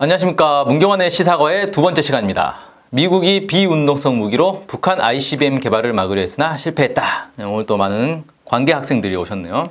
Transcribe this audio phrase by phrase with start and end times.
[0.00, 2.54] 안녕하십니까 문경환의 시사거의 두 번째 시간입니다.
[2.90, 7.30] 미국이 비운동성 무기로 북한 ICBM 개발을 막으려 했으나 실패했다.
[7.38, 9.70] 오늘 또 많은 관계 학생들이 오셨네요.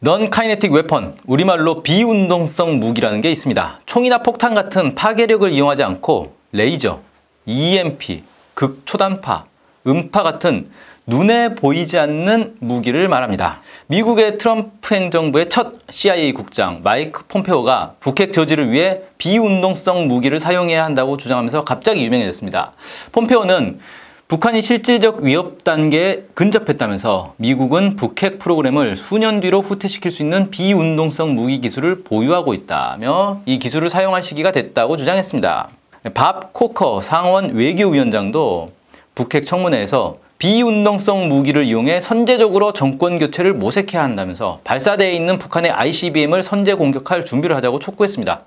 [0.00, 3.80] 넌 카이네틱 웨펀, 우리말로 비운동성 무기라는 게 있습니다.
[3.86, 7.00] 총이나 폭탄 같은 파괴력을 이용하지 않고 레이저,
[7.46, 9.46] EMP, 극초단파,
[9.86, 10.70] 음파 같은
[11.06, 13.60] 눈에 보이지 않는 무기를 말합니다.
[13.88, 21.16] 미국의 트럼프 행정부의 첫 CIA 국장 마이크 폼페오가 북핵 저지를 위해 비운동성 무기를 사용해야 한다고
[21.16, 22.72] 주장하면서 갑자기 유명해졌습니다.
[23.10, 23.80] 폼페오는
[24.28, 31.60] 북한이 실질적 위협 단계에 근접했다면서 미국은 북핵 프로그램을 수년 뒤로 후퇴시킬 수 있는 비운동성 무기
[31.60, 35.68] 기술을 보유하고 있다며 이 기술을 사용할 시기가 됐다고 주장했습니다.
[36.14, 38.72] 밥 코커 상원 외교위원장도
[39.14, 46.74] 북핵 청문회에서 비운동성 무기를 이용해 선제적으로 정권 교체를 모색해야 한다면서 발사대에 있는 북한의 ICBM을 선제
[46.74, 48.42] 공격할 준비를 하자고 촉구했습니다.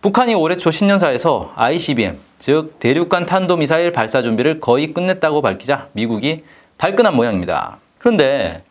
[0.00, 6.42] 북한이 올해 초 신년사에서 ICBM, 즉 대륙간 탄도미사일 발사 준비를 거의 끝냈다고 밝히자 미국이
[6.78, 7.76] 발끈한 모양입니다.
[7.98, 8.62] 그런데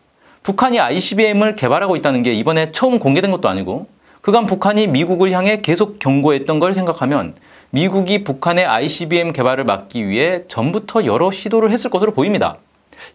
[0.42, 3.86] 북한이 ICBM을 개발하고 있다는 게 이번에 처음 공개된 것도 아니고
[4.22, 7.36] 그간 북한이 미국을 향해 계속 경고했던 걸 생각하면
[7.76, 12.58] 미국이 북한의 ICBM 개발을 막기 위해 전부터 여러 시도를 했을 것으로 보입니다.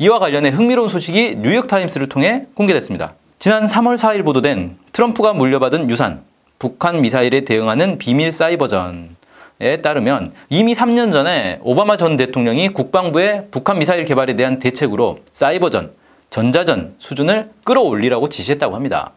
[0.00, 3.14] 이와 관련해 흥미로운 소식이 뉴욕타임스를 통해 공개됐습니다.
[3.38, 6.22] 지난 3월 4일 보도된 트럼프가 물려받은 유산,
[6.58, 9.16] 북한 미사일에 대응하는 비밀 사이버전
[9.60, 15.92] 에 따르면 이미 3년 전에 오바마 전 대통령이 국방부에 북한 미사일 개발에 대한 대책으로 사이버전,
[16.30, 19.12] 전자전 수준을 끌어올리라고 지시했다고 합니다.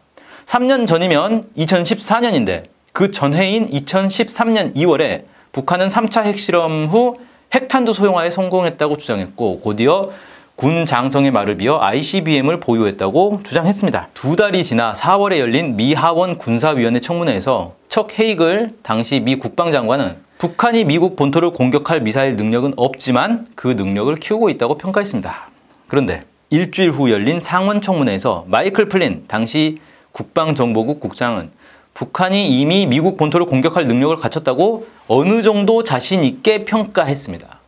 [0.46, 7.18] 3년 전이면 2014년인데 그 전해인 2013년 2월에 북한은 3차 핵실험 후
[7.52, 10.08] 핵탄두 소형화에 성공했다고 주장했고 곧이어
[10.56, 14.08] 군 장성의 말을 비어 ICBM을 보유했다고 주장했습니다.
[14.14, 20.84] 두 달이 지나 4월에 열린 미 하원 군사위원회 청문회에서 척 헤이글 당시 미 국방장관은 북한이
[20.84, 25.50] 미국 본토를 공격할 미사일 능력은 없지만 그 능력을 키우고 있다고 평가했습니다.
[25.86, 29.78] 그런데 일주일 후 열린 상원 청문회에서 마이클 플린 당시
[30.12, 31.50] 국방정보국 국장은
[31.94, 37.60] 북한이 이미 미국 본토를 공격할 능력을 갖췄다고 어느 정도 자신 있게 평가했습니다.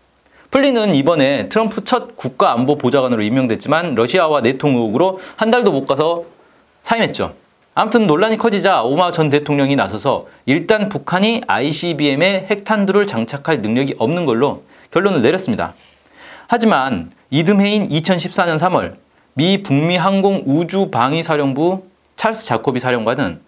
[0.51, 6.25] 플린은 이번에 트럼프 첫 국가안보 보좌관으로 임명됐지만 러시아와 내통 의혹으로 한 달도 못 가서
[6.83, 7.35] 사임했죠.
[7.75, 14.63] 아무튼 논란이 커지자 오바마 전 대통령이 나서서 일단 북한이 ICBM에 핵탄두를 장착할 능력이 없는 걸로
[14.93, 15.75] 결론을 내렸습니다.
[16.47, 18.95] 하지만 이듬해인 2014년 3월
[19.35, 21.83] 미 북미 항공 우주 방위 사령부
[22.15, 23.41] 찰스 자코비 사령관은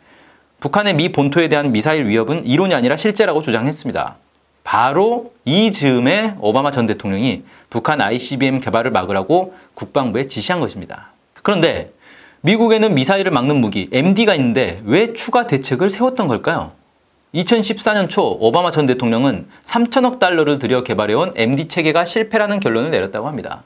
[0.60, 4.16] 북한의 미 본토에 대한 미사일 위협은 이론이 아니라 실제라고 주장했습니다.
[4.64, 11.12] 바로 이 즈음에 오바마 전 대통령이 북한 ICBM 개발을 막으라고 국방부에 지시한 것입니다.
[11.42, 11.92] 그런데
[12.40, 16.72] 미국에는 미사일을 막는 무기 MD가 있는데 왜 추가 대책을 세웠던 걸까요?
[17.34, 23.62] 2014년 초 오바마 전 대통령은 3천억 달러를 들여 개발해온 MD 체계가 실패라는 결론을 내렸다고 합니다.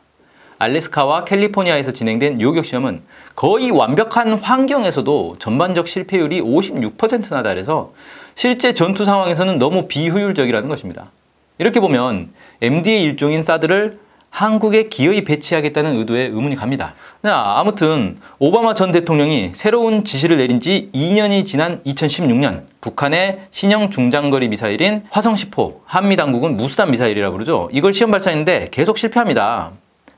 [0.60, 3.00] 알래스카와 캘리포니아에서 진행된 요격 시험은
[3.34, 7.92] 거의 완벽한 환경에서도 전반적 실패율이 56%나 달해서
[8.34, 11.10] 실제 전투 상황에서는 너무 비효율적이라는 것입니다.
[11.58, 12.28] 이렇게 보면
[12.60, 13.98] MD의 일종인 사드를
[14.28, 16.94] 한국에 기어이 배치하겠다는 의도에 의문이 갑니다.
[17.22, 25.02] 아무튼 오바마 전 대통령이 새로운 지시를 내린 지 2년이 지난 2016년 북한의 신형 중장거리 미사일인
[25.10, 27.70] 화성 10호 한미 당국은 무수단 미사일이라고 부르죠.
[27.72, 29.72] 이걸 시험 발사했는데 계속 실패합니다.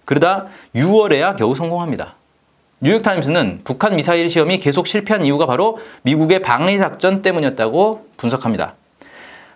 [0.05, 2.15] 그러다 6월에야 겨우 성공합니다.
[2.81, 8.75] 뉴욕타임스는 북한 미사일 시험이 계속 실패한 이유가 바로 미국의 방해작전 때문이었다고 분석합니다.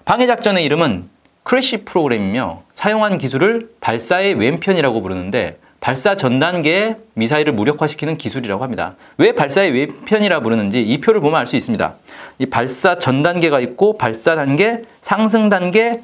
[0.05, 1.09] 방해작전의 이름은
[1.43, 8.97] crash 프로그램이며 사용한 기술을 발사의 왼편이라고 부르는데 발사 전 단계에 미사일을 무력화시키는 기술이라고 합니다.
[9.19, 11.95] 왜 발사의 왼편이라 부르는지 이 표를 보면 알 수 있습니다.
[12.39, 16.01] 이 발사 전 단계가 있고 발사 단계, 상승 단계,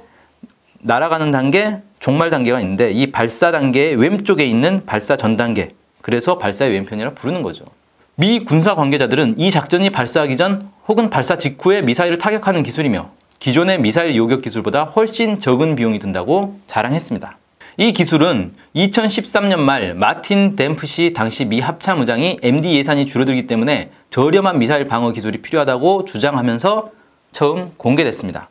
[0.82, 6.72] 날아가는 단계, 종말 단계가 있는데 이 발사 단계의 왼쪽에 있는 발사 전 단계 그래서 발사의
[6.72, 7.64] 왼편이라 부르는 거죠.
[8.16, 14.16] 미 군사 관계자들은 이 작전이 발사하기 전 혹은 발사 직후에 미사일을 타격하는 기술이며 기존의 미사일
[14.16, 17.38] 요격 기술보다 훨씬 적은 비용이 든다고 자랑했습니다.
[17.78, 24.86] 이 기술은 2013년 말 마틴 댐프시 당시 미 합참의장이 MD 예산이 줄어들기 때문에 저렴한 미사일
[24.86, 26.90] 방어 기술이 필요하다고 주장하면서
[27.32, 28.50] 처음 공개됐습니다.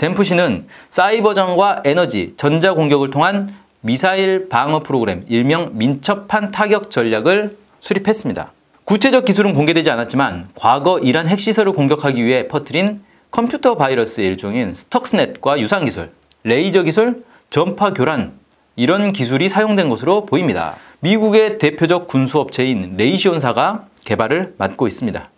[0.00, 8.50] 뎀프시는 사이버전과 에너지, 전자 공격을 통한 미사일 방어 프로그램, 일명 민첩한 타격 전략을 수립했습니다.
[8.84, 15.84] 구체적 기술은 공개되지 않았지만 과거 이란 핵시설을 공격하기 위해 퍼뜨린 컴퓨터 바이러스의 일종인 스턱스넷과 유사한
[15.84, 16.10] 기술,
[16.44, 18.32] 레이저 기술, 전파 교란
[18.76, 20.76] 이런 기술이 사용된 것으로 보입니다.
[21.00, 25.29] 미국의 대표적 군수업체인 레이시온사가 개발을 맡고 있습니다.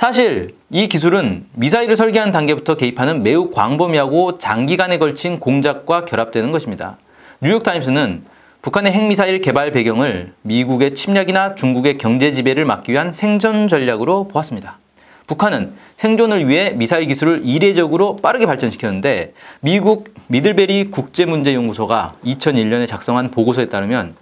[0.00, 6.96] 사실 이 기술은 미사일을 설계하는 단계부터 개입하는 매우 광범위하고 장기간에 걸친 공작과 결합되는 것입니다.
[7.42, 8.22] 뉴욕타임스는
[8.62, 14.78] 북한의 핵미사일 개발 배경을 미국의 침략이나 중국의 경제 지배를 막기 위한 생존 전략으로 보았습니다.
[15.26, 24.14] 북한은 생존을 위해 미사일 기술을 이례적으로 빠르게 발전시켰는데 미국 미들베리 국제문제연구소가 2001년에 작성한 보고서에 따르면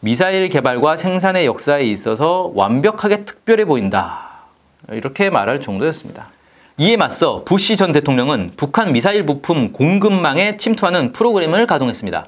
[0.00, 4.27] 미사일 개발과 생산의 역사에 있어서 완벽하게 특별해 보인다.
[4.92, 6.28] 이렇게 말할 정도였습니다.
[6.78, 12.26] 이에 맞서 부시 전 대통령은 북한 미사일 부품 공급망에 침투하는 프로그램을 가동했습니다.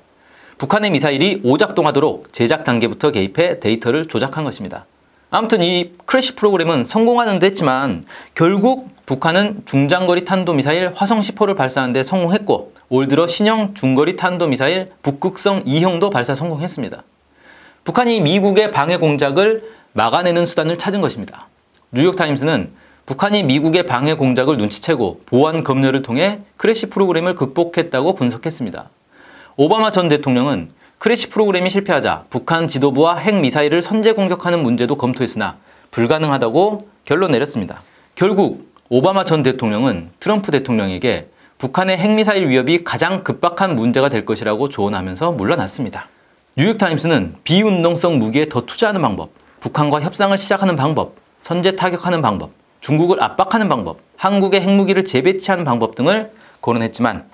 [0.59, 4.87] 북한의 미사일이 오작동하도록 제작 단계부터 개입해 데이터를 조작한 것입니다.
[5.31, 8.05] 아무튼 이 crash 프로그램은 성공하는 듯 했지만
[8.35, 15.65] 결국 북한은 중장거리 탄도미사일 화성 10호를 발사하는 데 성공했고 올 들어 신형 중거리 탄도미사일 북극성
[15.65, 17.05] 2형도 발사 성공했습니다.
[17.85, 19.63] 북한이 미국의 방해 공작을
[19.93, 21.47] 막아내는 수단을 찾은 것입니다.
[21.93, 22.71] 뉴욕타임스는
[23.05, 28.91] 북한이 미국의 방해 공작을 눈치채고 보안 검열을 통해 crash 프로그램을 극복했다고 분석했습니다.
[29.57, 35.57] 오바마 전 대통령은 crash 프로그램이 실패하자 북한 지도부와 핵미사일을 선제 공격하는 문제도 검토했으나
[35.91, 37.83] 불가능하다고 결론 내렸습니다.
[38.15, 41.29] 결국 오바마 전 대통령은 트럼프 대통령에게
[41.59, 46.09] 북한의 핵미사일 위협이 가장 급박한 문제가 될 것이라고 조언하면서 물러났습니다.
[46.57, 52.51] 뉴욕타임스는 비운동성 무기에 더 투자하는 방법, 북한과 협상을 시작하는 방법, 선제 타격하는 방법,
[52.81, 57.25] 중국을 압박하는 방법, 한국의 핵무기를 재배치하는 방법 등을 거론했지만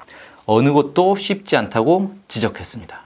[0.46, 3.00] 어느 것도 쉽지 않다고 지적했습니다.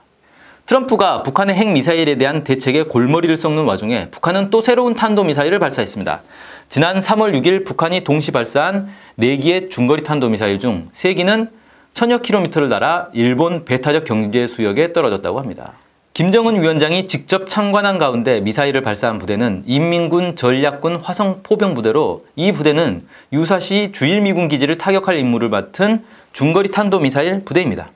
[0.67, 6.21] 트럼프가 북한의 핵미사일에 대한 대책에 골머리를 썩는 와중에 북한은 또 새로운 탄도미사일을 발사했습니다.
[6.69, 8.89] 지난 3월 6일 북한이 동시 발사한
[9.19, 11.49] 4기의 중거리 탄도미사일 중 3기는
[11.93, 15.73] 천여 킬로미터를 날아 일본 배타적 경제 수역에 떨어졌다고 합니다.
[16.13, 23.07] 김정은 위원장이 직접 참관한 가운데 미사일을 발사한 부대는 인민군 전략군 화성 포병 부대로 이 부대는
[23.31, 26.03] 유사시 주일미군 기지를 타격할 임무를 맡은
[26.33, 27.91] 중거리 탄도 미사일 부대입니다.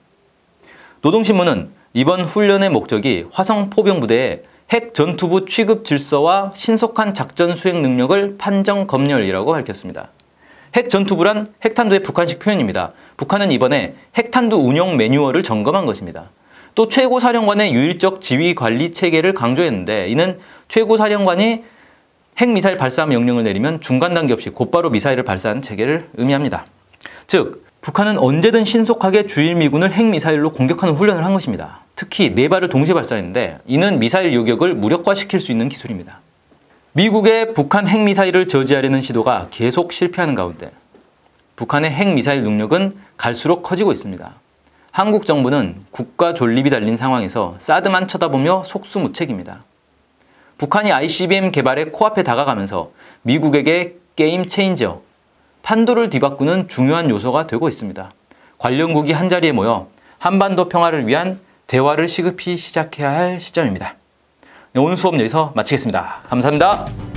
[1.02, 8.38] 노동신문은 이번 훈련의 목적이 화성 포병 부대의 핵 전투부 취급 질서와 신속한 작전 수행 능력을
[8.38, 10.12] 판정 검열이라고 밝혔습니다.
[10.74, 12.94] 핵 전투부란 핵탄두의 북한식 표현입니다.
[13.18, 16.30] 북한은 이번에 핵탄두 운영 매뉴얼을 점검한 것입니다.
[16.75, 21.63] 또 최고사령관의 유일적 지휘 관리 체계를 강조했는데 이는 최고사령관이
[22.38, 26.66] 핵미사일 발사 명령을 내리면 중간 단계 없이 곧바로 미사일을 발사하는 체계를 의미합니다.
[27.27, 31.81] 즉, 북한은 언제든 신속하게 주일 미군을 핵미사일로 공격하는 훈련을 한 것입니다.
[31.95, 36.19] 특히 네 발을 동시에 발사했는데 이는 미사일 요격을 무력화시킬 수 있는 기술입니다.
[36.94, 40.72] 미국의 북한 핵미사일을 저지하려는 시도가 계속 실패하는 가운데
[41.56, 44.33] 북한의 핵미사일 능력은 갈수록 커지고 있습니다.
[44.96, 49.66] 한국 정부는 국가 존립이 달린 상황에서 사드만 쳐다보며 속수무책입니다.
[50.58, 52.92] 북한이 ICBM 개발의 코앞에 다가가면서
[53.24, 55.02] 미국에게 게임 체인저,
[55.64, 58.14] 판도를 뒤바꾸는 중요한 요소가 되고 있습니다.
[58.58, 59.88] 관련국이 한자리에 모여
[60.18, 63.96] 한반도 평화를 위한 대화를 시급히 시작해야 할 시점입니다.
[64.72, 66.22] 네, 오늘 수업 여기서 마치겠습니다.
[66.30, 67.15] 감사합니다.